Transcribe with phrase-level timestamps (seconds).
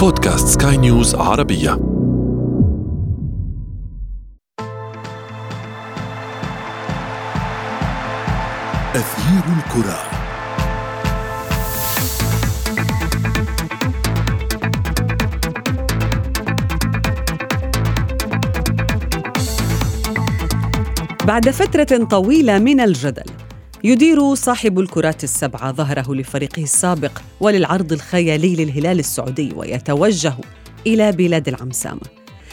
[0.00, 1.72] بودكاست سكاي نيوز عربية.
[8.94, 9.98] أثير الكرة.
[21.26, 23.39] بعد فترة طويلة من الجدل
[23.84, 30.34] يدير صاحب الكرات السبعة ظهره لفريقه السابق وللعرض الخيالي للهلال السعودي ويتوجه
[30.86, 32.00] إلى بلاد العم سام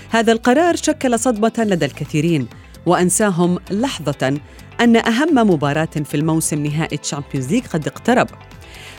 [0.09, 2.47] هذا القرار شكل صدمة لدى الكثيرين
[2.85, 4.39] وأنساهم لحظة
[4.79, 8.27] أن أهم مباراة في الموسم نهائي Champions League قد اقترب.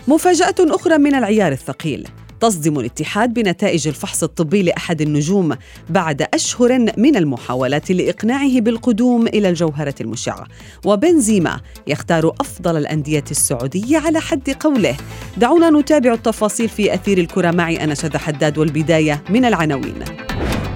[0.09, 2.09] مفاجأة أخرى من العيار الثقيل.
[2.41, 5.57] تصدم الاتحاد بنتائج الفحص الطبي لأحد النجوم
[5.91, 10.47] بعد أشهر من المحاولات لإقناعه بالقدوم إلى الجوهرة المشعة.
[10.85, 14.97] وبنزيما يختار أفضل الأندية السعودية على حد قوله.
[15.37, 20.05] دعونا نتابع التفاصيل في أثير الكرة معي أنا شذى حداد والبداية من العناوين.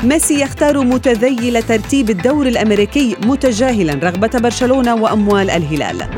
[0.04, 6.08] ميسي يختار متذيل ترتيب الدور الأمريكي متجاهلا رغبة برشلونة وأموال الهلال.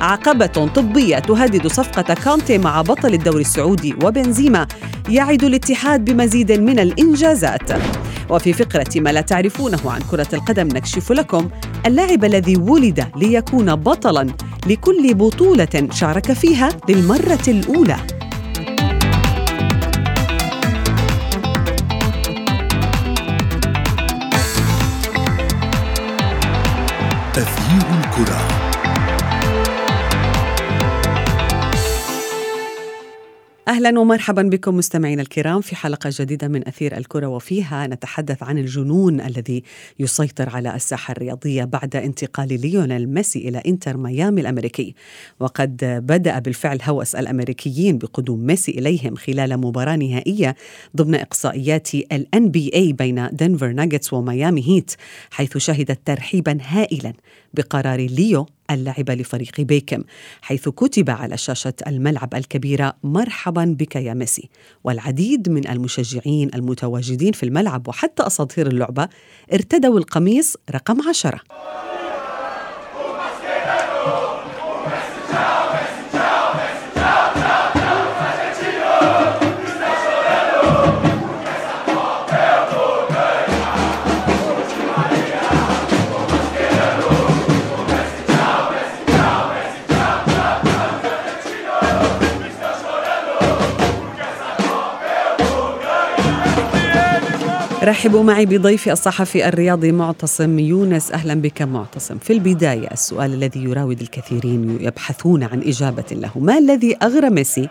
[0.00, 4.66] عقبة طبية تهدد صفقة كونتي مع بطل الدوري السعودي وبنزيما
[5.08, 7.70] يعد الاتحاد بمزيد من الإنجازات.
[8.30, 11.48] وفي فقرة ما لا تعرفونه عن كرة القدم نكشف لكم
[11.86, 14.26] اللاعب الذي ولد ليكون بطلا
[14.66, 17.96] لكل بطولة شارك فيها للمرة الأولى.
[33.72, 37.86] أهلا ومرحبا بكم مستمعينا الكرام في حلقة جديدة من أثير الكرة وفيها.
[37.86, 39.62] نتحدث عن الجنون الذي
[39.98, 44.94] يسيطر على الساحة الرياضية بعد انتقال ليونيل ميسي إلى إنتر ميامي الأمريكي.
[45.40, 50.56] وقد بدأ بالفعل هوس الأمريكيين بقدوم ميسي إليهم خلال مباراة نهائية
[50.96, 51.88] ضمن إقصائيات
[52.34, 54.92] NBA بين دنفر ناغتس وميامي هيت
[55.30, 57.12] حيث شهدت ترحيبا هائلا
[57.54, 60.02] بقرار ليو اللعب لفريق بيكهام
[60.42, 64.48] حيث كتب على شاشة الملعب الكبيرة مرحبا بك يا ميسي
[64.84, 69.08] والعديد من المشجعين المتواجدين في الملعب وحتى أساطير اللعبة
[69.52, 71.40] ارتدوا القميص رقم عشرة.
[97.82, 101.12] رحبوا معي بضيفي الصحفي الرياضي معتصم يونس.
[101.12, 102.18] أهلا بك معتصم.
[102.18, 106.30] في البداية السؤال الذي يراود الكثيرين يبحثون عن إجابة له.
[106.36, 107.68] ما الذي أغرى ميسي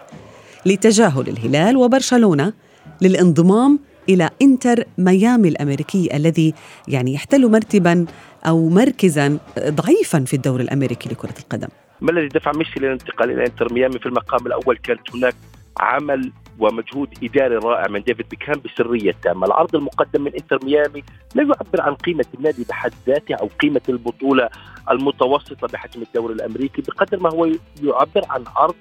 [0.66, 2.54] لتجاهل الهلال وبرشلونة
[3.02, 3.80] للانضمام
[4.10, 6.54] إلى إنتر ميامي الأمريكي الذي
[6.88, 8.06] يعني يحتل مرتبا
[8.48, 11.70] أو مركزا ضعيفا في الدور الأمريكي لكرة القدم؟
[12.02, 15.36] ما الذي دفع ميسي للانتقال إلى إنتر ميامي في المقام الأول؟ كانت هناك
[15.80, 21.04] عمل ومجهود إداري رائع من ديفيد بيكهام بسرية تامة، العرض المقدم من إنتر ميامي
[21.36, 24.50] لا يعبر عن قيمة النادي بحد ذاته أو قيمة البطولة
[24.92, 27.46] المتوسطة بحجم الدوري الأمريكي بقدر ما هو
[27.84, 28.76] يعبر عن عرض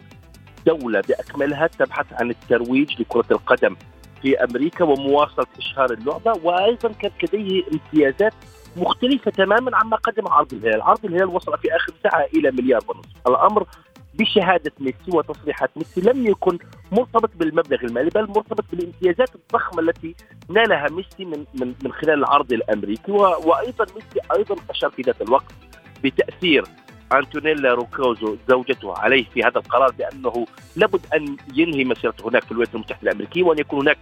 [0.66, 3.76] دولة بأكملها تبحث عن الترويج لكرة القدم
[4.22, 8.32] في أمريكا ومواصلة إشهار اللعبة وأيضا كانت لديه امتيازات
[8.76, 13.28] مختلفة تماما عما قدم عرض الهلال، عرض الهلال وصل في آخر ساعة إلى مليار ونصف،
[13.28, 13.66] الأمر
[14.14, 16.58] بشهادة ميسي وتصريحات ميسي لم يكن
[16.92, 20.14] مرتبط بالمبلغ المالي بل مرتبط بالامتيازات الضخمة التي
[20.48, 23.12] نالها ميسي من من من خلال العرض الأمريكي.
[23.12, 25.54] وأيضا ميسي أيضا أشار في ذات الوقت
[26.04, 26.64] بتأثير
[27.12, 30.46] أنتونيلا روكوزو زوجته عليه في هذا القرار بأنه
[30.76, 33.98] لابد أن ينهي مسيرته هناك في الولايات المتحدة الأمريكية وأن يكون هناك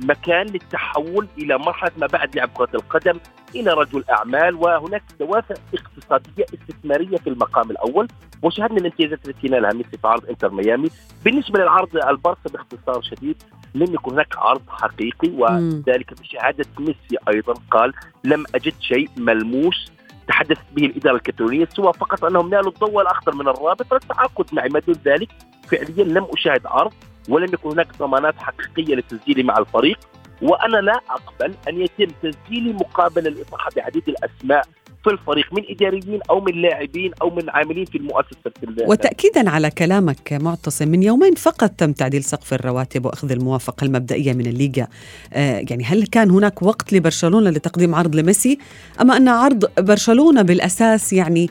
[0.00, 3.18] مكان للتحول إلى مرحلة ما بعد لعب كرة القدم.
[3.54, 8.08] إلى رجل أعمال وهناك دوافع اقتصادية استثمارية في المقام الأول.
[8.42, 10.90] وشاهدنا الامتيازات التي نالها ميسي في عرض إنتر ميامي.
[11.24, 13.42] بالنسبة للعرض البارسا باختصار شديد
[13.74, 17.92] لم يكن هناك عرض حقيقي وذلك بشهادة ميسي أيضا قال
[18.24, 19.92] لم أجد شيء ملموس.
[20.28, 24.80] تحدثت به الإدارة الكتالونيه سوى فقط أنهم نالوا الضوء الأخضر من الرابط للتعاقد معي ما
[24.80, 25.28] دون ذلك.
[25.68, 26.92] فعليا لم أشاهد عرض.
[27.28, 29.98] ولم يكن هناك ضمانات حقيقية لتسجيلي مع الفريق
[30.42, 34.62] وأنا لا أقبل أن يتم تسجيلي مقابل الاطاحه بعديد الأسماء
[35.04, 38.52] في الفريق من إداريين أو من لاعبين أو من عاملين في المؤسسة
[38.86, 44.46] وتاكيدا على كلامك معتصم من يومين فقط تم تعديل سقف الرواتب وأخذ الموافقة المبدئية من
[44.46, 44.86] الليغا.
[45.32, 48.58] آه يعني هل كان هناك وقت لبرشلونة لتقديم عرض لميسي؟
[49.00, 51.50] أما أن عرض برشلونة بالأساس يعني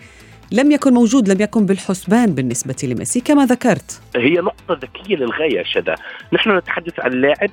[0.53, 4.01] لم يكن موجود لم يكن بالحسبان بالنسبة لميسي كما ذكرت.
[4.15, 5.95] هي نقطة ذكية للغاية شذا.
[6.33, 7.49] نحن نتحدث عن لاعب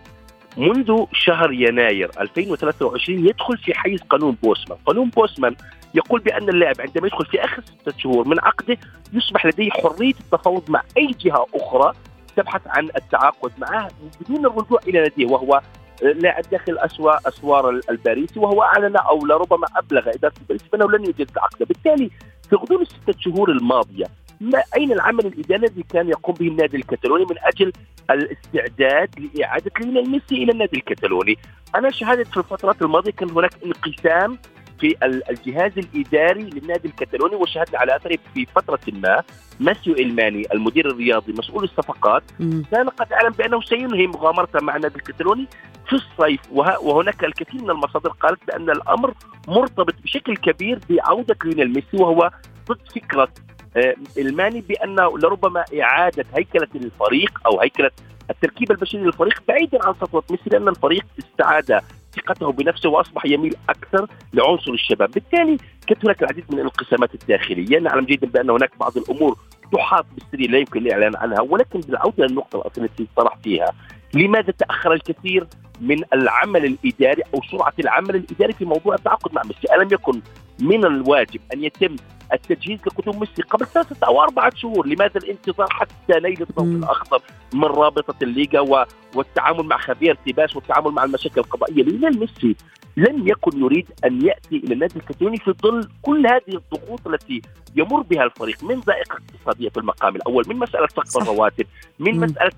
[0.57, 4.79] منذ شهر يناير 2023 يدخل في حيز قانون بوسمان.
[4.87, 5.57] قانون بوسمان
[5.95, 8.77] يقول بأن اللاعب عندما يدخل في آخر ستة شهور من عقده
[9.13, 11.93] يصبح لديه حرية التفاوض مع أي جهة أخرى
[12.37, 13.89] تبحث عن التعاقد معه
[14.21, 15.61] بدون الرجوع إلى ناديه وهو
[16.03, 21.39] لاعب داخل أسوار أسوار الباريسي وهو أعلن أو لربما أبلغ إدارة الباريسي بأنه لن يجدد
[21.39, 21.67] عقده.
[21.67, 22.11] بالتالي
[22.51, 24.05] في غضون الستة شهور الماضية
[24.41, 27.73] ما أين العمل الإداري الذي كان يقوم به النادي الكتالوني من أجل
[28.11, 31.39] الاستعداد لإعادة ليونيل ميسي إلى النادي الكتالوني؟
[31.75, 34.39] أنا شاهدت في الفترات الماضية كان هناك انقسام
[34.81, 34.97] في
[35.31, 39.23] الجهاز الإداري للنادي الكتالوني وشاهدنا على أثره في فترة ما
[39.61, 42.23] ماتيو أليماني المدير الرياضي مسؤول الصفقات.
[42.71, 45.47] كان قد أعلن بأنه سينهي مغامرته مع النادي الكتالوني
[45.87, 46.41] في الصيف
[46.83, 49.15] وهناك الكثير من المصادر قالت بأن الأمر
[49.49, 52.31] مرتبط بشكل كبير بعودة ليونيل ميسي وهو
[52.69, 53.29] ضد فكرة
[53.77, 57.91] آه، أليماني بانه لربما إعادة هيكلة الفريق أو هيكلة
[58.31, 61.81] التركيبه البشريه للفريق بعيدا عن سطوة ميسي لأن الفريق استعاد
[62.19, 65.57] ثقته بنفسه وأصبح يميل أكثر لعنصر الشباب، بالتالي
[65.87, 69.37] كانت هناك العديد من الانقسامات الداخلية، نعلم جيدا بأن هناك بعض الأمور
[69.73, 73.73] تحاط بالسر لا يمكن الإعلان عنها ولكن بالعودة للنقطة الأصلية التي طرحت فيها
[74.19, 75.47] لماذا تأخر الكثير
[75.81, 80.21] من العمل الإداري أو سرعة العمل الإداري في موضوع التعاقد مع ميسي، ألم يكن
[80.61, 81.97] من الواجب أن يتم
[82.33, 87.21] التجهيز لقدوم ميسي قبل ثلاثة أو أربعة شهور؟ لماذا الانتظار حتى ليلة الضوء الأخضر
[87.55, 92.57] من رابطة الليغا والتعامل مع خافيير تيباس والتعامل مع المشاكل القضائية؟ ليونيل ميسي
[92.99, 97.43] لم يكن يريد أن يأتي إلى النادي الكتالوني في ظل كل هذه الضغوط التي
[97.77, 101.67] يمر بها الفريق من ضائقه اقتصاديه في المقام الأول، من مسألة سقف الرواتب،
[101.99, 102.23] من مم.
[102.25, 102.53] مسألة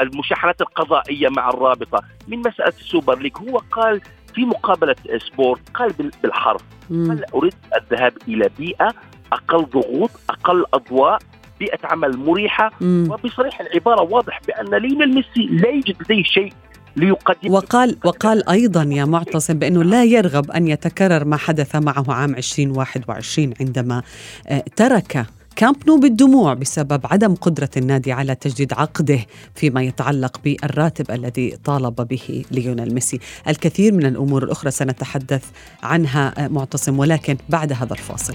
[0.00, 4.00] المشاحنات القضائية مع الرابطة، من مسألة ال Super League، هو قال
[4.34, 5.92] في مقابلة سبورت قال
[6.22, 8.94] بالحرف قال أريد الذهاب إلى بيئة
[9.32, 11.18] أقل ضغوط، أقل أضواء،
[11.60, 13.08] بيئة عمل مريحة مم.
[13.10, 16.52] وبصريح العبارة واضح بأن ليونيل ميسي لا يوجد لديه شيء
[16.96, 22.34] ليقدم وقال وقال أيضا يا معتصم بأنه لا يرغب أن يتكرر ما حدث معه عام
[22.34, 24.02] 2021 عندما
[24.48, 25.26] آه، ترك
[25.56, 29.18] كامب نو بالدموع بسبب عدم قدرة النادي على تجديد عقده
[29.54, 33.20] فيما يتعلق بالراتب الذي طالب به ليونيل ميسي.
[33.48, 35.44] الكثير من الأمور الأخرى سنتحدث
[35.82, 38.34] عنها آه، معتصم ولكن بعد هذا الفاصل.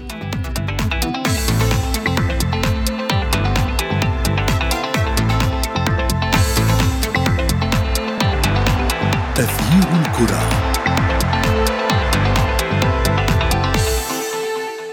[9.35, 10.41] تغيير الكرة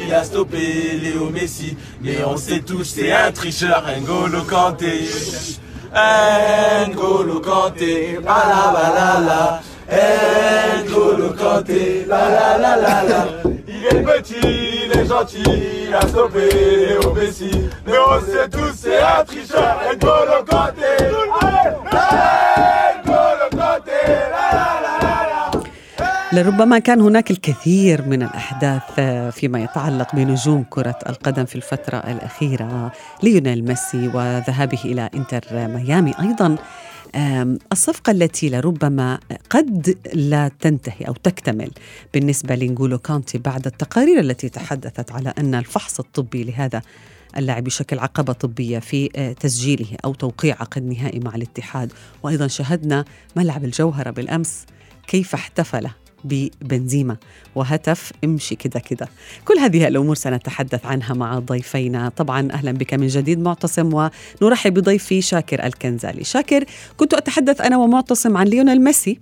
[0.01, 5.07] Il a stoppé Léo Messi, mais on sait tous c'est un tricheur, N'Golo Kanté.
[6.89, 9.61] N'Golo Kanté, balabalala.
[10.87, 13.27] N'Golo Kanté, la la la la la.
[13.69, 15.43] Il est petit, il est gentil,
[15.89, 17.51] il a stoppé Léo Messi,
[17.87, 20.93] mais on sait tous c'est un tricheur, N'Golo Kanté.
[21.43, 22.82] Allez,
[26.34, 29.00] لربما كان هناك الكثير من الأحداث
[29.36, 32.92] فيما يتعلق بنجوم كرة القدم في الفترة الأخيرة
[33.24, 36.14] ليونيل ميسي وذهابه إلى إنتر ميامي.
[36.20, 36.56] أيضا
[37.72, 39.20] الصفقة التي لربما
[39.50, 41.72] قد لا تنتهي أو تكتمل
[42.14, 46.82] بالنسبة لنجولو كانتي بعد التقارير التي تحدثت على أن الفحص الطبي لهذا
[47.38, 49.08] اللاعب يشكل عقبة طبية في
[49.40, 51.94] تسجيله أو توقيع عقد نهائي مع الاتحاد.
[52.24, 54.66] وأيضا شاهدنا ملعب الجوهرة بالأمس
[55.08, 55.88] كيف احتفل
[56.24, 57.18] ببنزيما.
[57.56, 59.08] وهتف امشي كده كده.
[59.46, 62.10] كل هذه الأمور سنتحدث عنها مع ضيفينا.
[62.10, 64.10] طبعا أهلا بك من جديد معتصم
[64.42, 66.24] ونرحب بضيفي شاكر الكنزالي.
[66.24, 66.64] شاكر
[66.98, 69.20] كنت أتحدث أنا ومعتصم عن ليونيل ميسي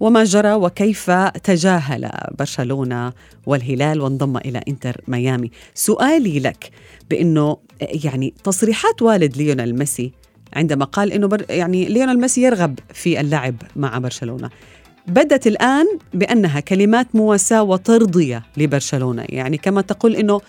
[0.00, 1.10] وما جرى وكيف
[1.44, 3.12] تجاهل برشلونة
[3.46, 5.50] والهلال وانضم إلى إنتر ميامي.
[5.74, 6.70] سؤالي لك
[7.10, 10.12] بإنه يعني تصريحات والد ليونيل ميسي
[10.52, 14.50] عندما قال إنه يعني ليونيل ميسي يرغب في اللعب مع برشلونة.
[15.06, 19.24] بدت الآن بأنها كلمات مواساة وترضية لبرشلونة.
[19.28, 20.40] يعني كما تقول أنه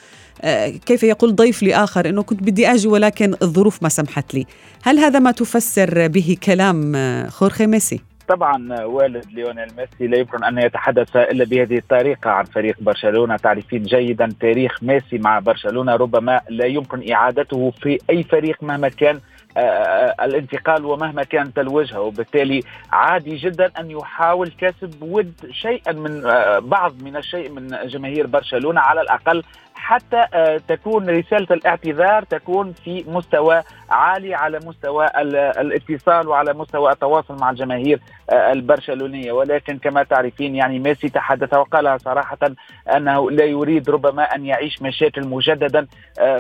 [0.41, 4.46] آه، كيف يقول ضيف لآخر أنه كنت بدي أجي ولكن الظروف ما سمحت لي.
[4.84, 10.43] هل هذا ما تفسر به كلام آه، خورخي ميسي؟ طبعا والد ليونيل ميسي لا يمكن
[10.43, 13.38] أن يتحدث إلا بهذه الطريقة عن فريق برشلونة.
[13.38, 19.19] تعرفين جيدا تاريخ ميسي مع برشلونة ربما لا يمكن إعادته في أي فريق مهما كان
[19.57, 22.01] آه، آه، الانتقال ومهما كانت الوجهة.
[22.01, 28.27] وبالتالي عادي جدا أن يحاول كسب ود شيئا من آه، بعض من الشيء من جماهير
[28.27, 29.43] برشلونة على الأقل
[29.81, 30.25] حتى
[30.67, 38.00] تكون رسالة الاعتذار تكون في مستوى عالي على مستوى الاتصال وعلى مستوى التواصل مع الجماهير
[38.31, 39.31] البرشلونية.
[39.31, 42.38] ولكن كما تعرفين يعني ميسي تحدث وقالها صراحة
[42.95, 45.88] أنه لا يريد ربما أن يعيش مشاكل مجددا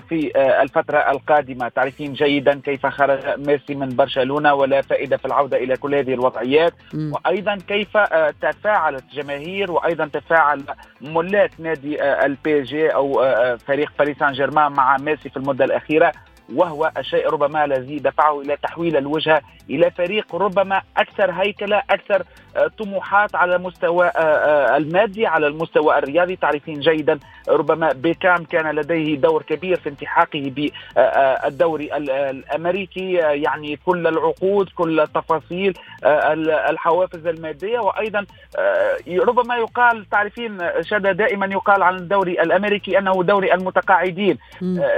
[0.09, 0.31] في
[0.61, 1.67] الفترة القادمة.
[1.67, 6.73] تعرفين جيدا كيف خرج ميسي من برشلونة ولا فائدة في العودة إلى كل هذه الوضعيات.
[6.93, 7.97] وأيضا كيف
[8.41, 10.63] تفاعلت جماهير وأيضا تفاعل
[11.01, 13.30] ملاك نادي ال PSG أو
[13.67, 16.11] فريق باريس سان جيرمان مع ميسي في المدة الأخيرة
[16.55, 22.23] وهو الشيء ربما الذي دفعه إلى تحويل الوجهه إلى فريق ربما أكثر هيكلة أكثر
[22.77, 26.35] طموحات على المستوى آه، آه، المادي على المستوى الرياضي.
[26.35, 33.11] تعرفين جيدا ربما بيكام كان لديه دور كبير في التحاقه بالدوري الأمريكي.
[33.13, 35.73] يعني كل العقود كل التفاصيل
[36.69, 37.79] الحوافز المادية.
[37.79, 38.25] وأيضا
[39.09, 44.37] ربما يقال تعرفين شدا دائما يقال عن الدوري الأمريكي أنه دوري المتقاعدين.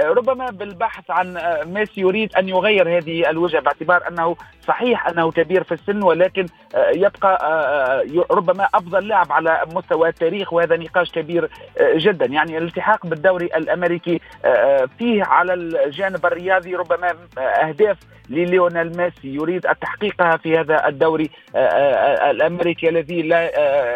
[0.04, 5.74] ربما بالبحث عن ميسي يريد أن يغير هذه الوجهة باعتبار أنه صحيح أنه كبير في
[5.74, 7.43] السن ولكن آه، يبقى آه، آه،
[8.30, 11.50] ربما أفضل لاعب على مستوى التاريخ وهذا نقاش كبير
[11.96, 12.26] جدا.
[12.26, 14.20] يعني الالتحاق بالدوري الأمريكي
[14.98, 17.96] فيه على الجانب الرياضي ربما أهداف
[18.30, 19.28] لليونيل ميسي.
[19.28, 21.30] يريد تحقيقها في هذا الدوري
[22.30, 23.50] الأمريكي الذي لا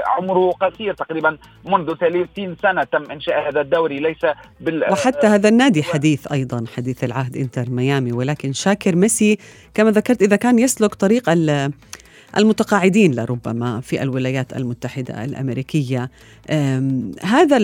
[0.07, 3.99] عمره قصير تقريبا منذ 30 سنة تم إنشاء هذا الدوري.
[3.99, 4.27] ليس
[4.61, 8.13] بال وحتى هذا النادي حديث أيضا حديث العهد إنتر ميامي.
[8.13, 9.39] ولكن شاكر ميسي
[9.75, 11.31] كما ذكرت إذا كان يسلك طريق
[12.37, 16.11] المتقاعدين لربما في الولايات المتحدة الأمريكية.
[17.23, 17.59] هذا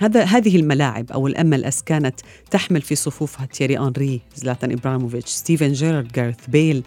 [0.00, 5.72] هذا هذه الملاعب أو ال MLS كانت تحمل في صفوفها تيري أنري زلاتان ابراهيموفيتش ستيفن
[5.72, 6.82] جيرارد جارث بيل.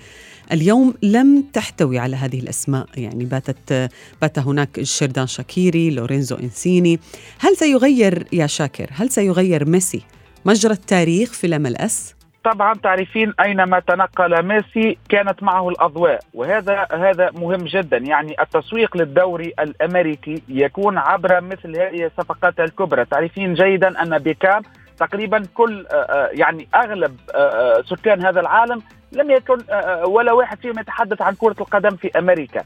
[0.52, 7.00] اليوم لم تحتوي على هذه الأسماء يعني باتت بات هناك شيردان شاكيري لورينزو إنسيني.
[7.40, 10.02] هل سيغير يا شاكر هل سيغير ميسي
[10.46, 16.88] مجرى التاريخ في الام ال أس؟ طبعا تعرفين أينما تنقل ميسي كانت معه الأضواء وهذا
[16.92, 17.98] هذا مهم جدا.
[17.98, 23.06] يعني التسويق للدوري الأمريكي يكون عبر مثل هذه الصفقات الكبرى.
[23.06, 24.62] تعرفين جيدا أن بيكام
[25.00, 28.82] تقريبا كل آه، آه، يعني أغلب آه، سكان هذا العالم
[29.12, 29.58] لم يكن
[30.06, 32.64] ولا واحد فيهم يتحدث عن كرة القدم في أمريكا.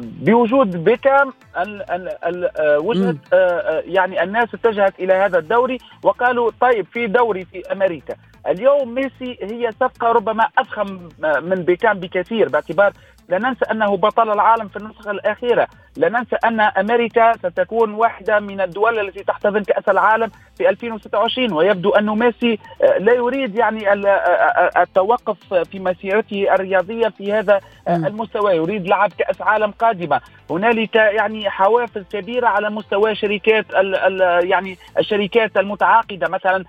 [0.00, 1.32] بوجود بيكام
[2.78, 3.18] وجدت
[3.84, 8.14] يعني الناس اتجهت إلى هذا الدوري وقالوا طيب في دوري في أمريكا.
[8.46, 11.08] اليوم ميسي هي صفقة ربما أفخم
[11.42, 12.92] من بيكام بكثير باعتبار
[13.30, 15.68] لا ننسى أنه بطل العالم في النسخة الأخيرة.
[15.96, 21.90] لا ننسى أن أمريكا ستكون واحدة من الدول التي تحتضن كأس العالم في 2026 ويبدو
[21.90, 28.56] أن ميسي آه، لا يريد يعني آه، آه، التوقف في مسيرته الرياضية في هذا المستوى.
[28.56, 30.20] يريد لعب كأس عالم قادمة.
[30.50, 36.28] هنالك يعني حوافز كبيرة على مستوى شركات ال ال يعني الشركات المتعاقدة.
[36.28, 36.64] مثلا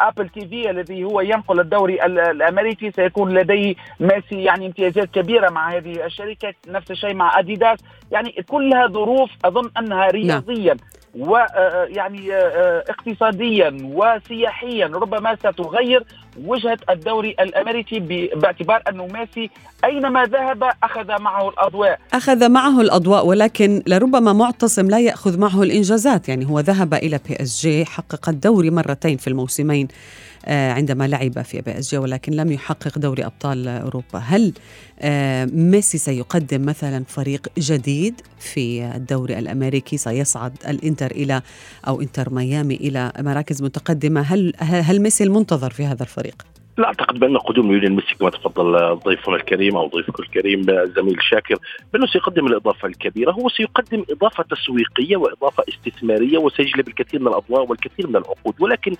[0.00, 2.90] أبل تي في الذي هو ينقل الدوري الأمريكي.
[2.90, 7.78] سيكون لديه ميسي يعني امتيازات كبيرة مع هذه الشركات نفس الشيء مع أديداس
[8.12, 10.10] يعني كلها ظروف أظن أنها نعم.
[10.10, 10.78] رياضيا نعم.
[11.16, 16.04] ويعني آه، آه، اقتصاديا وسياحيا ربما ستغير
[16.44, 18.00] وجهة الدوري الأمريكي
[18.36, 19.50] باعتبار أنه ميسي
[19.84, 26.28] أينما ذهب أخذ معه الأضواء أخذ معه الأضواء ولكن لربما معتصم لا يأخذ معه الإنجازات
[26.28, 31.98] يعني هو ذهب إلى PSG حقق الدوري مرتين في الموسمين آه، عندما لعب في PSG
[31.98, 34.18] ولكن لم يحقق دوري أبطال أوروبا.
[34.18, 34.52] هل
[35.00, 41.42] آه، ميسي سيقدم مثلا فريق جديد في الدوري الأمريكي؟ سيصعد الإنتر إلى
[41.88, 44.20] أو إنتر ميامي إلى مراكز متقدمة.
[44.20, 46.42] هل هل ميسي المنتظر في هذا الفريق؟
[46.78, 50.62] لا أعتقد بأن قدوم ليونيل ميسي كما تفضل ضيفنا الكريم أو ضيفك الكريم
[50.96, 51.56] زميل شاكر
[51.92, 53.32] بأنه سيقدم الإضافة الكبيرة.
[53.32, 58.96] هو سيقدم إضافة تسويقية وإضافة استثمارية وسيجلب الكثير من الأضواء والكثير من العقود ولكن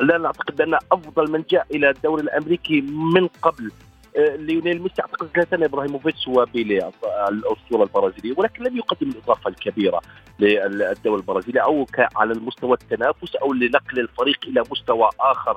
[0.00, 3.70] لا نعتقد بأن أفضل من جاء إلى الدوري الأمريكي من قبل.
[4.16, 6.90] آه، ليونيل ميسي أعتقد زلاتان إبراهيموفيتش وبيلي
[7.28, 10.00] الأسطورة البرازيلية ولكن لم يقدم الإضافة الكبيرة
[10.38, 11.86] للدوري البرازيلي أو
[12.16, 15.56] على المستوى التنافس أو لنقل الفريق إلى مستوى آخر.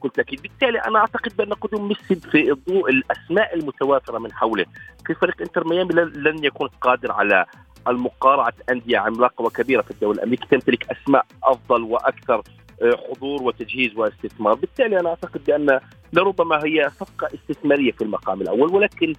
[0.00, 4.64] كنت أكيد بالتالي أنا أعتقد بأن قدوم ميسي في ضوء الأسماء المتوافرة من حوله
[5.06, 7.44] في فريق إنتر ميامي لن يكون قادر على
[7.88, 10.46] المقارعة أندية عملاقة وكبيرة في الدوري الأمريكي.
[10.46, 12.42] تمتلك أسماء أفضل وأكثر
[12.82, 14.54] حضور وتجهيز واستثمار.
[14.54, 15.80] بالتالي أنا أعتقد بأن
[16.12, 19.14] لربما هي صفقة استثمارية في المقام الأول ولكن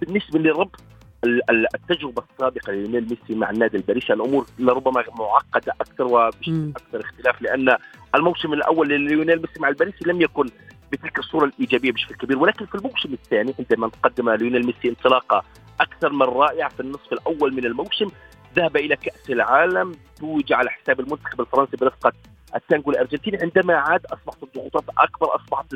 [0.00, 0.80] بالنسبة لربط
[1.74, 7.76] التجربة السابقة لليونيل ميسي مع النادي الباريسي الأمور لربما معقدة أكثر وبشكل أكثر اختلاف لأن
[8.14, 10.46] الموسم الأول لليونيل ميسي مع الباريسي لم يكن
[10.92, 12.38] بتلك الصورة الإيجابية بشكل كبير.
[12.38, 15.44] ولكن في الموسم الثاني عندما قدم ليونيل ميسي انطلاقة
[15.80, 18.06] أكثر من رائعة في النصف الأول من الموسم
[18.56, 22.12] ذهب إلى كأس العالم توج على حساب المنتخب الفرنسي برفقة
[22.56, 25.66] التانجو الارجنتيني عندما عاد أصبحت الضغوطات أكبر أصبحت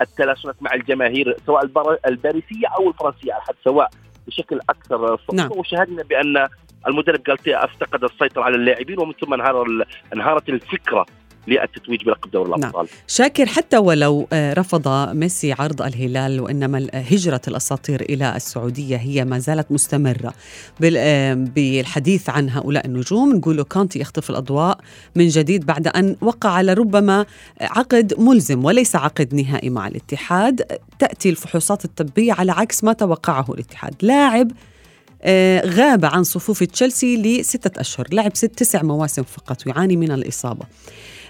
[0.00, 1.64] التلاشنات مع الجماهير سواء
[2.06, 3.90] الباريسية أو الفرنسية على حد سواء
[4.26, 5.50] بشكل أكثر صعوبه نعم.
[5.52, 6.48] وشاهدنا بأن
[6.86, 9.66] المدرب جالتيا أفتقد السيطرة على اللاعبين ومن ثم انهار
[10.14, 11.06] انهارت الفكرة
[11.46, 12.60] للتتويج بلقب دوري نعم.
[12.60, 12.88] الأبطال.
[13.08, 19.38] شاكر حتى ولو آه، رفض ميسي عرض الهلال وإنما هجرة الأساطير إلى السعودية هي ما
[19.38, 20.34] زالت مستمرة.
[20.96, 24.78] آه، بالحديث عن هؤلاء النجوم نقول كانتي يخطف الأضواء
[25.14, 27.26] من جديد بعد أن وقع على ربما
[27.60, 30.62] عقد ملزم وليس عقد نهائي مع الاتحاد.
[30.98, 33.94] تأتي الفحوصات الطبية على عكس ما توقعه الاتحاد.
[34.02, 34.52] لاعب
[35.22, 38.06] آه، غاب عن صفوف تشيلسي لستة أشهر.
[38.12, 40.66] لعب ست تسع مواسم فقط ويعاني من الإصابة.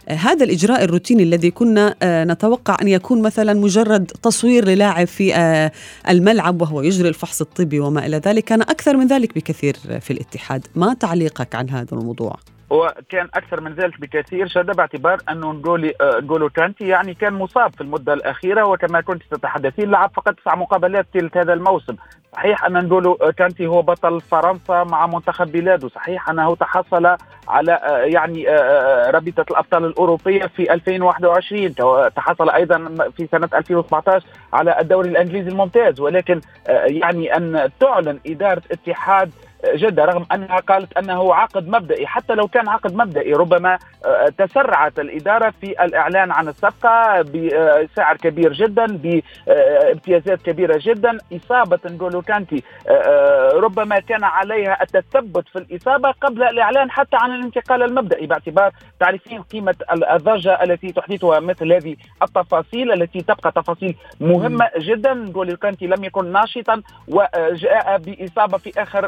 [0.08, 5.72] هذا الإجراء الروتيني الذي كنا آه، نتوقع أن يكون مثلا مجرد تصوير للاعب في آه،
[6.08, 8.44] الملعب وهو يجري الفحص الطبي وما إلى ذلك.
[8.44, 10.66] كان أكثر من ذلك بكثير في الاتحاد.
[10.74, 12.36] ما تعليقك عن هذا الموضوع؟
[12.70, 14.48] وكان أكثر من ذلك بكثير.
[14.48, 19.90] شهد باعتبار انه آه، نقولوا كانتي يعني كان مصاب في المدة الأخيرة وكما كنت تتحدثين
[19.90, 21.96] لعب فقط تسع مقابلات طيله هذا الموسم.
[22.34, 25.88] صحيح أن نقولوا آه، كانتي هو بطل فرنسا مع منتخب بلاده.
[25.88, 27.16] صحيح أنه تحصل
[27.48, 34.26] على آه، يعني آه، رابطة الأبطال الأوروبية في 2021 تو- تحصل أيضا في سنة 2017
[34.52, 36.00] على الدوري الإنجليزي الممتاز.
[36.00, 39.30] ولكن يعني أن تعلن إدارة اتحاد
[39.74, 44.98] جدة رغم أنها قالت أنه عقد مبدئي حتى لو كان عقد مبدئي ربما آه، تسرعت
[44.98, 51.18] الإدارة في الإعلان عن الصفقة بسعر كبير جدا بامتيازات كبيرة جدا.
[51.32, 57.30] إصابة نقولوا كانتي آه، آه، ربما كان عليها التثبت في الإصابة قبل الإعلان حتى عن
[57.30, 58.70] الانتقال المبدئي باعتبار
[59.00, 59.74] تعرفين قيمة
[60.12, 65.14] الضجة التي تحدثها مثل هذه التفاصيل التي تبقى تفاصيل مهمة جدا.
[65.14, 69.04] نقول كانتي لم يكن ناشطا وجاء بإصابة في آخر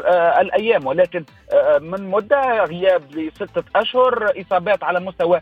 [0.47, 5.41] آه، الأيام ولكن آه، من مدة غياب لستة أشهر إصابات على مستوى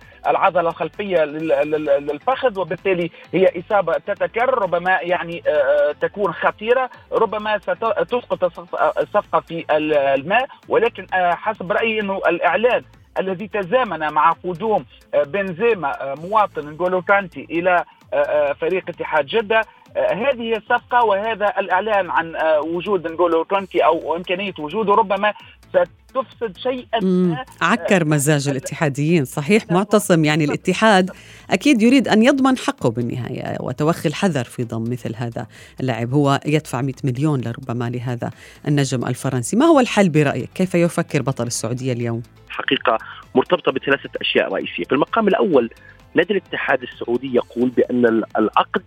[1.26, 8.76] لل- لل- للفخذ وبالتالي هي إصابة تتكرر ربما يعني آه، تكون خطيرة ربما ستسقط الصف-
[8.76, 12.84] الصفقة في ال- الماء ولكن آه، حسب رأيي أنه الإعلان
[13.20, 17.84] الذي تزامن مع قدوم آه، بنزيما آه، مواطن نقولوا كانتي إلى
[18.14, 19.66] آه، آه، فريق اتحاد جدة آه،
[19.98, 25.34] هذه هي الصفقة وهذا الإعلان عن آه، وجود نقولوا كانتي أو إمكانية وجوده ربما
[25.70, 27.00] ستفسد شيئا.
[27.04, 29.26] ما عكر مزاج الاتحاديين.
[29.26, 31.12] صحيح معتصم يعني الاتحاد
[31.50, 35.48] أكيد يريد أن يضمن حقه بالنهاية وتوخي الحذر في ضم مثل هذا
[35.80, 36.14] اللاعب.
[36.14, 38.32] هو يدفع 100 مليون لربما لهذا
[38.68, 39.56] النجم الفرنسي.
[39.58, 42.98] ما هو الحل برأيك؟ كيف يفكر بطل السعودية اليوم؟ حقيقة
[43.36, 45.70] مرتبطة بثلاثة أشياء رئيسية، في المقام الأول
[46.14, 48.84] نادي الاتحاد السعودي يقول بأن ال- العقد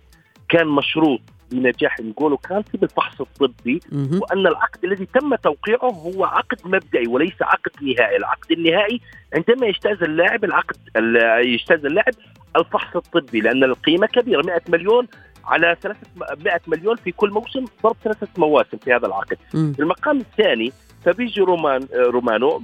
[0.49, 1.21] كان مشروط
[1.53, 3.81] بنجاح نقولو كانتي بالفحص الطبي.
[4.23, 9.01] وأن العقد الذي تم توقيعه هو عقد مبدئي وليس عقد نهائي، العقد النهائي
[9.35, 12.13] عندما يجتاز اللاعب العقد ال- يجتاز اللاعب
[12.57, 15.07] الفحص الطبي لأن القيمة كبيرة 100 مليون
[15.45, 16.07] على ثلاثة
[16.45, 19.37] 100 مليون في كل موسم ضرب ثلاثة مواسم في هذا العقد.
[19.81, 20.73] المقام الثاني
[21.05, 22.63] فابريزيو رومان رومانو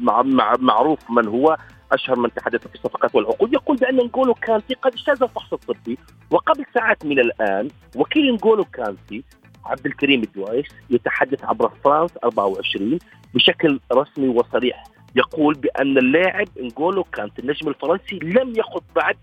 [0.00, 1.56] مع مع معروف من هو
[1.92, 5.98] أشهر من تحدث في الصفقات والعقود يقول بأن نغولو كانتي قد اجتاز الفحص الطبي
[6.30, 9.24] وقبل ساعات من الآن وكيل نغولو كانتي
[9.64, 12.98] عبد الكريم الدوايش يتحدث عبر فرانس 24
[13.34, 14.84] بشكل رسمي وصريح
[15.16, 19.16] يقول بأن اللاعب نغولو كانتي النجم الفرنسي لم يخض بعد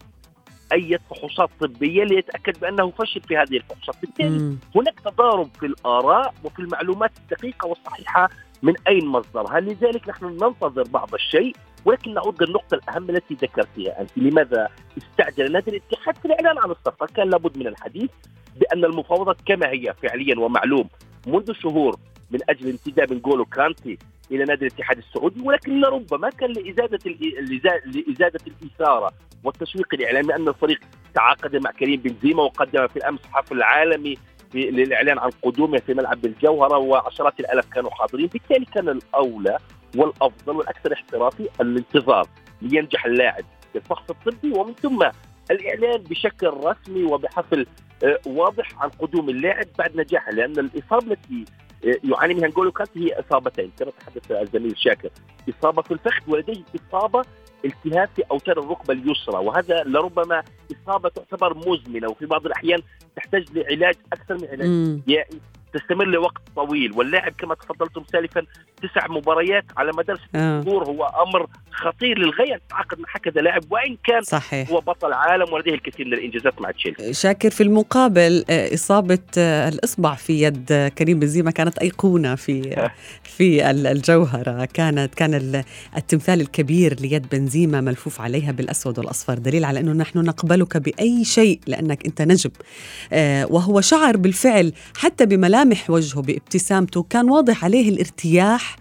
[0.74, 4.56] أي فحوصات طبية ليتأكد بأنه فشل في هذه الفحوصات بالتالي.
[4.76, 8.30] هناك تضارب في الآراء وفي المعلومات الدقيقة والصحيحة
[8.64, 14.18] من أين مصدرها لذلك نحن ننتظر بعض الشيء ولكن نعود للنقطة الأهم التي ذكرتها أنت
[14.18, 18.10] لماذا استعجل نادي الاتحاد في الإعلان عن الصفقة؟ كان لابد من الحديث
[18.56, 20.90] بأن المفاوضات كما هي فعليا ومعلوم
[21.28, 21.96] منذ شهور
[22.32, 23.98] من أجل انتداب نقولو كانتي
[24.32, 27.00] إلى نادي الاتحاد السعودي ولكن لربما كان لإزادة
[27.86, 29.12] لإزادة الإثارة
[29.44, 30.80] والتشويق الإعلامي أن الفريق
[31.14, 34.18] تعاقد مع كريم بنزيما وقدم في الأمس حفل عالمي
[34.54, 39.58] للإعلان عن قدومه في ملعب الجوهرة وعشرات الالاف كانوا حاضرين، بالتالي كان الأولى
[39.96, 42.28] والأفضل والأكثر احترافي الانتظار
[42.62, 45.10] لينجح اللاعب بالفحص الطبي ومن ثم
[45.52, 47.66] الإعلان بشكل رسمي وبحفل
[48.04, 51.46] آه، واضح عن قدوم اللاعب بعد نجاحه لأن الإصابة التي
[51.86, 53.72] آه، يعاني منها نقول كانت هي إصابتين.
[53.80, 55.10] كما تحدث الزميل شاكر.
[55.50, 57.22] إصابة في الفخذ ولديه إصابة
[57.66, 62.80] التهاب في أوتار الركبة اليسرى وهذا لربما إصابة تعتبر مزمنة وفي بعض الأحيان
[63.16, 64.68] تحتاج لعلاج أكثر من علاج.
[65.74, 68.42] تستمر لوقت طويل واللاعب كما تفضلتم سالفا
[68.82, 70.62] تسع مباريات على مدار ست آه.
[70.64, 72.60] شهور هو أمر خطير للغاية.
[72.68, 74.70] تتعاقد مع هكذا لاعب وإن كان صحيح.
[74.72, 77.14] هو بطل عالم ولديه الكثير من الإنجازات مع تشيلسي.
[77.14, 82.76] شاكر في المقابل آه، إصابة آه، الإصبع في يد كريم بنزيما كانت أيقونة في
[83.24, 84.66] في ال- الجوهرة.
[84.66, 85.64] كانت كان ال-
[85.98, 89.34] التمثال الكبير ليد بنزيما ملفوف عليها بالأسود والأصفر.
[89.34, 92.50] دليل على أنه نحن نقبلك بأي شيء لأنك أنت نجم.
[93.54, 98.76] وهو شعر بالفعل حتى بملامح وجهه بابتسامته كان واضح عليه الارتياح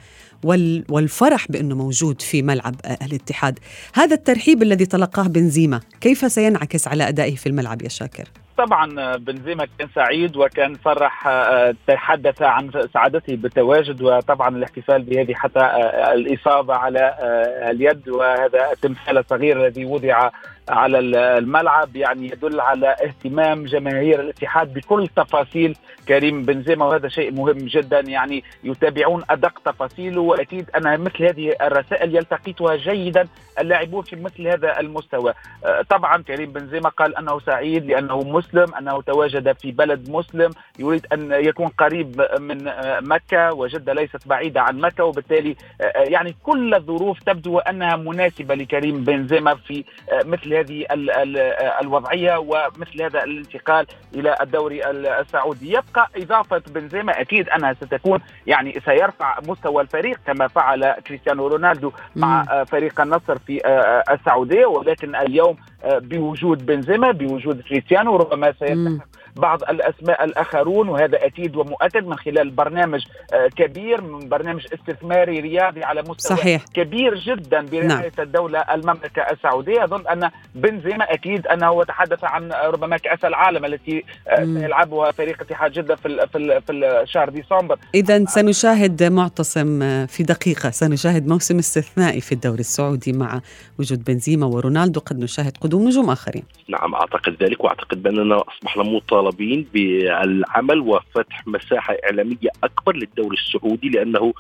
[0.45, 3.59] وال- والفرح بأنه موجود في ملعب آه، الاتحاد
[3.95, 8.25] هذا الترحيب الذي تلقاه بنزيما كيف سينعكس على أدائه في الملعب يا شاكر؟
[8.59, 15.61] طبعا بنزيما كان سعيد وكان فرح آه، تحدث عن سعادته بالتواجد وطبعا الاحتفال بهذه حتى
[15.61, 20.31] آه، الإصابة على آه، اليد وهذا التمثال الصغير الذي وضع
[20.69, 25.77] على الملعب يعني يدل على اهتمام جماهير الاتحاد بكل تفاصيل.
[26.09, 32.17] كريم بنزيما وهذا شيء مهم جدا يعني يتابعون أدق تفاصيله وأكيد أنا مثل هذه الرسائل
[32.17, 33.29] يلتقطها جيدا
[33.61, 35.35] اللاعبون في مثل هذا المستوى.
[35.65, 41.07] آه، طبعا كريم بنزيما قال أنه سعيد لأنه مسلم أنه تواجد في بلد مسلم يريد
[41.13, 46.75] أن يكون قريب من آه، مكة وجدة ليست بعيدة عن مكة وبالتالي آه، يعني كل
[46.75, 49.85] الظروف تبدو أنها مناسبة لكريم بنزيما في
[50.25, 51.37] مثل هذه ال- ال-
[51.83, 59.39] الوضعية ومثل هذا الانتقال إلى الدوري السعودي يبقى إضافة بنزيما أكيد أنها ستكون يعني سيرفع
[59.49, 65.99] مستوى الفريق كما فعل كريستيانو رونالدو مع فريق النصر في آه، السعودية ولكن اليوم آه،
[65.99, 68.53] بوجود بنزيما بوجود كريستيانو ربما.
[68.53, 75.41] سيلتحق بعض الأسماء الآخرون وهذا أكيد ومؤكد من خلال برنامج آه، كبير من برنامج استثماري
[75.41, 76.65] رياضي على مستوى صحيح.
[76.75, 78.11] كبير جدا برعاية نعم.
[78.19, 79.85] الدولة المملكة السعودية.
[79.85, 84.45] أظن أن بنزيما أكيد أنه تحدث عن ربما كأس العالم التي آه،.
[84.45, 87.79] سيلعبها فريق اتحاد جدة في في في الشهر ديسمبر.
[87.95, 90.71] إذا سنشاهد معتصم آه، في دقيقة.
[90.71, 93.41] سنشاهد موسم استثنائي في الدوري السعودي مع
[93.79, 95.01] وجود بنزيما ورونالدو.
[95.01, 96.43] قد نشاهد قدوم نجوم آخرين.
[96.69, 98.83] نعم أعتقد ذلك وأعتقد بأننا أصبحنا
[99.23, 104.33] مطالبين بالعمل وفتح مساحة إعلامية أكبر للدوري السعودي لأنه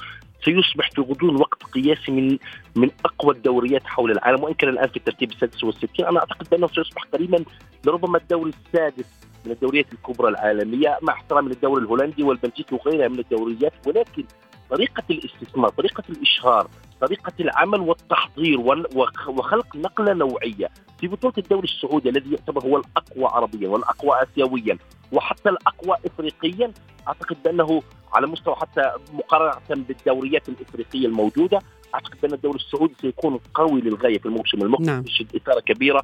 [0.44, 2.38] سيصبح في غضون وقت قياسي من
[2.76, 6.66] من أقوى الدوريات حول العالم وإن كان الآن في الترتيب السادس والستين أنا أعتقد بأنه
[6.66, 7.44] سيصبح قريبا
[7.86, 9.06] لربما الدوري السادس
[9.46, 14.24] من الدوريات الكبرى العالمية مع احترامي للدوري الهولندي والبلجيكي وغيرها من الدوريات ولكن
[14.70, 16.68] طريقة الاستثمار طريقة الإشهار
[17.00, 20.70] طريقة العمل والتحضير وال- وخ- وخلق نقلة نوعية
[21.00, 24.78] في بطولة الدوري السعودي الذي يعتبر هو الأقوى عربيا والأقوى آسيويا
[25.12, 26.72] وحتى الأقوى إفريقيا
[27.08, 31.58] أعتقد بأنه على مستوى حتى مقارنة بالدوريات الإفريقية الموجودة
[31.94, 35.04] أعتقد بأن الدوري السعودي سيكون قوي للغاية في الموسم المقبل نعم.
[35.06, 36.02] يشهد إثارة كبيرة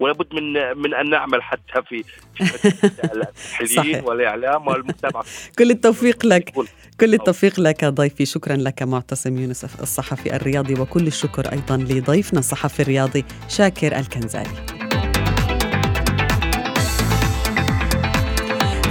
[0.00, 2.68] ولابد من من أن نعمل حتى في في
[3.60, 4.04] التحليل.
[4.04, 5.24] والإعلام والمتابعه
[5.58, 6.52] كل التوفيق لك.
[7.00, 8.26] كل التوفيق لك ضيفي.
[8.26, 14.78] شكرا لك معتصم يونس الصحفي الرياضي وكل الشكر أيضا لضيفنا الصحفي الرياضي شاكر الكنزالي.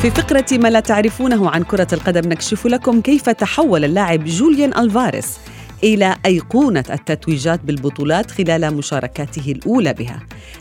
[0.02, 5.40] في فقرة ما لا تعرفونه عن كرة القدم نكشف لكم كيف تحول اللاعب جوليان ألفاريس
[5.84, 10.20] إلى أيقونة التتويجات بالبطولات خلال مشاركاته الأولى بها.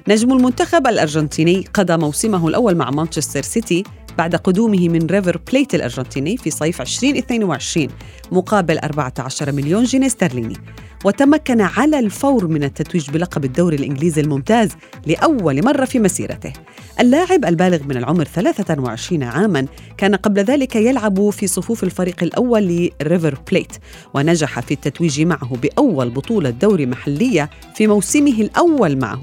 [0.09, 3.85] نجم المنتخب الأرجنتيني قضى موسمه الأول مع مانشستر سيتي
[4.19, 7.89] بعد قدومه من ريفر بليت الأرجنتيني في صيف 2022
[8.33, 10.57] مقابل 14 مليون جنيه استرليني.
[11.05, 14.71] وتمكن على الفور من التتويج بلقب الدوري الإنجليزي الممتاز
[15.07, 16.53] لأول مرة في مسيرته.
[17.01, 19.67] اللاعب البالغ من العمر 23 عاما
[19.99, 23.73] كان قبل ذلك يلعب في صفوف الفريق الأول لريفر بليت
[24.15, 29.21] ونجح في التتويج معه بأول بطولة دوري محلية في موسمه الأول معه.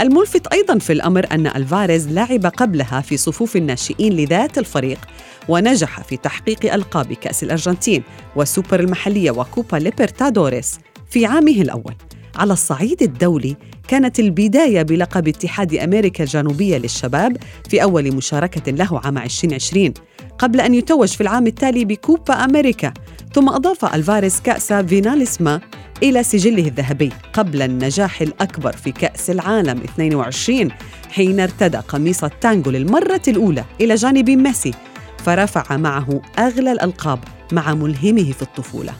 [0.00, 4.98] الملفت أيضا في الأمر أن ألفاريز لعب قبلها في صفوف الناشئين لذات الفريق
[5.48, 8.02] ونجح في تحقيق ألقاب كأس الأرجنتين
[8.36, 10.78] والسوبر المحلية وكوبا ليبرتادوريس
[11.10, 11.94] في عامه الأول.
[12.36, 13.56] على الصعيد الدولي
[13.88, 17.36] كانت البداية بلقب اتحاد أمريكا الجنوبية للشباب
[17.70, 19.94] في أول مشاركة له عام 2020
[20.38, 22.92] قبل أن يتوج في العام التالي بكوبا أمريكا.
[23.34, 25.60] ثم أضاف ألفاريز كأس فيناليسما
[26.04, 30.70] إلى سجله الذهبي قبل النجاح الأكبر في كأس العالم 22
[31.10, 34.74] حين ارتدى قميص التانجو للمرة الأولى إلى جانب ميسي
[35.18, 37.18] فرفع معه أغلى الألقاب
[37.52, 38.92] مع ملهمه في الطفولة.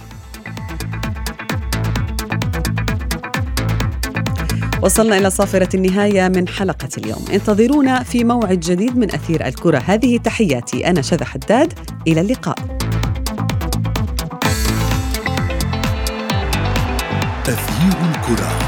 [4.83, 7.25] وصلنا إلى صافرة النهاية من حلقة اليوم.
[7.33, 9.79] انتظرونا في موعد جديد من أثير الكرة.
[9.79, 11.73] هذه تحياتي أنا شذى حداد.
[12.07, 12.59] إلى اللقاء.
[18.25, 18.64] تغيير الكره